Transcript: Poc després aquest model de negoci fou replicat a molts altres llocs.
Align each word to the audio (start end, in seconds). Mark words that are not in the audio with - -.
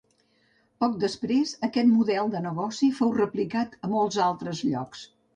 Poc 0.83 0.93
després 1.01 1.51
aquest 1.67 1.91
model 1.97 2.31
de 2.35 2.41
negoci 2.45 2.89
fou 2.99 3.11
replicat 3.17 3.75
a 3.89 3.91
molts 3.91 4.17
altres 4.29 4.63
llocs. 4.71 5.05